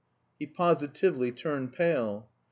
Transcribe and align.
He 0.39 0.47
positively 0.47 1.31
turned 1.31 1.73
pale. 1.73 2.27